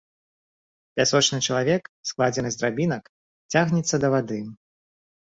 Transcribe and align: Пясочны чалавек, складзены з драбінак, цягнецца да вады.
Пясочны 0.99 1.37
чалавек, 1.51 1.83
складзены 2.11 2.49
з 2.55 2.59
драбінак, 2.63 3.03
цягнецца 3.55 3.95
да 4.05 4.13
вады. 4.15 4.41